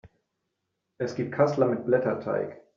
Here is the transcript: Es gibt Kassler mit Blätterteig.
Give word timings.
Es 0.97 1.13
gibt 1.13 1.31
Kassler 1.31 1.67
mit 1.67 1.85
Blätterteig. 1.85 2.59